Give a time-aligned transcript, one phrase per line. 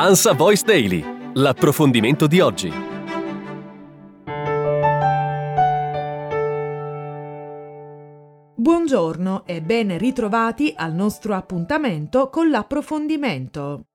[0.00, 2.72] Ansa Voice Daily, l'approfondimento di oggi.
[8.54, 13.87] Buongiorno e ben ritrovati al nostro appuntamento con l'approfondimento.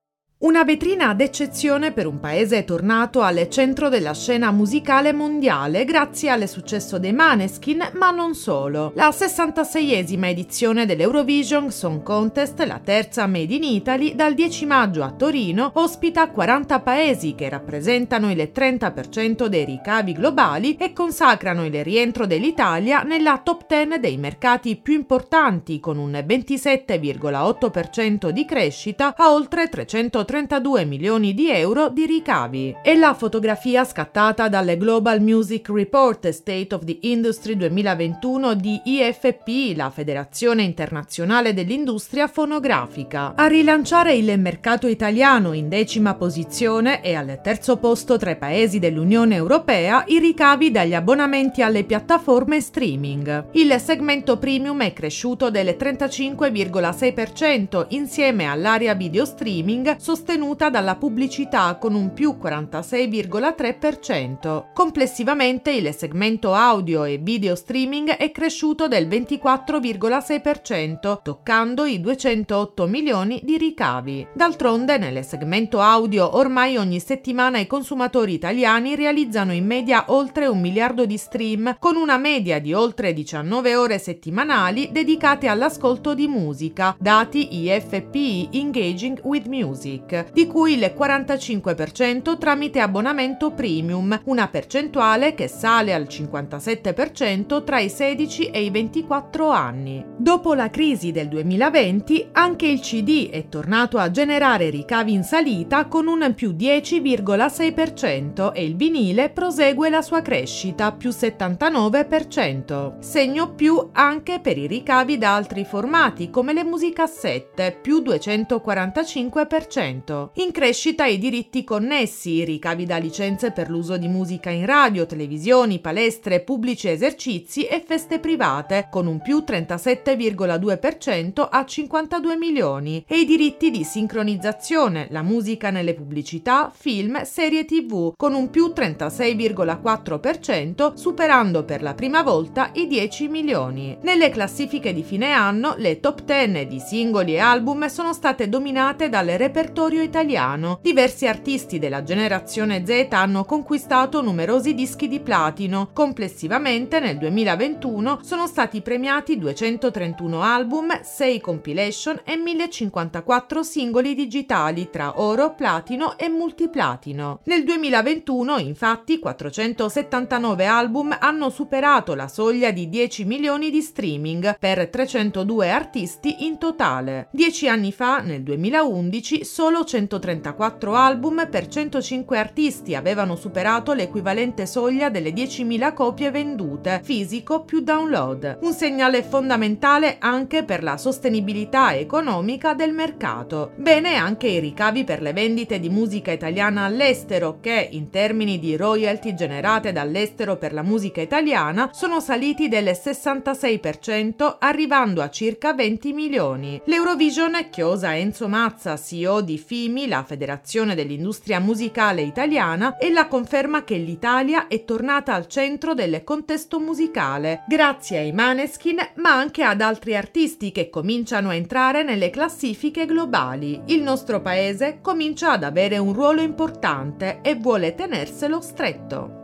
[0.44, 6.46] Una vetrina d'eccezione per un paese tornato al centro della scena musicale mondiale grazie al
[6.46, 8.92] successo dei Maneskin, ma non solo.
[8.94, 15.12] La 66esima edizione dell'Eurovision Song Contest, la terza Made in Italy, dal 10 maggio a
[15.12, 22.26] Torino, ospita 40 paesi che rappresentano il 30% dei ricavi globali e consacrano il rientro
[22.26, 29.70] dell'Italia nella top 10 dei mercati più importanti con un 27,8% di crescita a oltre
[29.70, 32.74] 330 32 milioni di euro di ricavi.
[32.82, 39.76] È la fotografia scattata dal Global Music Report State of the Industry 2021 di IFP,
[39.76, 43.34] la Federazione Internazionale dell'Industria Fonografica.
[43.36, 48.80] A rilanciare il mercato italiano in decima posizione e al terzo posto tra i paesi
[48.80, 53.50] dell'Unione Europea i ricavi dagli abbonamenti alle piattaforme streaming.
[53.52, 61.76] Il segmento premium è cresciuto del 35,6% insieme all'area video streaming sostenendo sostenuta dalla pubblicità
[61.76, 64.72] con un più 46,3%.
[64.72, 73.42] Complessivamente il segmento audio e video streaming è cresciuto del 24,6%, toccando i 208 milioni
[73.44, 74.26] di ricavi.
[74.32, 80.58] D'altronde nel segmento audio ormai ogni settimana i consumatori italiani realizzano in media oltre un
[80.58, 86.96] miliardo di stream, con una media di oltre 19 ore settimanali dedicate all'ascolto di musica,
[86.98, 95.48] dati IFPI Engaging with Music di cui il 45% tramite abbonamento premium, una percentuale che
[95.48, 100.04] sale al 57% tra i 16 e i 24 anni.
[100.16, 105.86] Dopo la crisi del 2020, anche il CD è tornato a generare ricavi in salita
[105.86, 112.98] con un più 10,6% e il vinile prosegue la sua crescita, più 79%.
[113.00, 119.93] Segno più anche per i ricavi da altri formati come le musicassette, più 245%.
[120.34, 125.06] In crescita i diritti connessi, i ricavi da licenze per l'uso di musica in radio,
[125.06, 133.20] televisioni, palestre, pubblici esercizi e feste private, con un più 37,2% a 52 milioni, e
[133.20, 140.94] i diritti di sincronizzazione, la musica nelle pubblicità, film, serie tv, con un più 36,4%,
[140.94, 143.96] superando per la prima volta i 10 milioni.
[144.02, 149.08] Nelle classifiche di fine anno, le top 10 di singoli e album sono state dominate
[149.08, 150.78] dal repertorio territorio italiano.
[150.80, 155.90] Diversi artisti della generazione Z hanno conquistato numerosi dischi di platino.
[155.92, 165.20] Complessivamente nel 2021 sono stati premiati 231 album, 6 compilation e 1054 singoli digitali tra
[165.20, 167.40] oro, platino e multiplatino.
[167.44, 174.88] Nel 2021 infatti 479 album hanno superato la soglia di 10 milioni di streaming per
[174.88, 177.28] 302 artisti in totale.
[177.32, 179.44] Dieci anni fa, nel 2011,
[179.74, 187.64] solo 134 album per 105 artisti avevano superato l'equivalente soglia delle 10.000 copie vendute, fisico
[187.64, 188.58] più download.
[188.60, 193.72] Un segnale fondamentale anche per la sostenibilità economica del mercato.
[193.74, 198.76] Bene anche i ricavi per le vendite di musica italiana all'estero che, in termini di
[198.76, 206.12] royalty generate dall'estero per la musica italiana, sono saliti del 66% arrivando a circa 20
[206.12, 206.80] milioni.
[206.84, 213.84] L'Eurovision, chiosa Enzo Mazza, CEO di FIMI, la Federazione dell'Industria Musicale Italiana, e la conferma
[213.84, 219.80] che l'Italia è tornata al centro del contesto musicale, grazie ai Maneskin, ma anche ad
[219.80, 223.80] altri artisti che cominciano a entrare nelle classifiche globali.
[223.86, 229.43] Il nostro paese comincia ad avere un ruolo importante e vuole tenerselo stretto.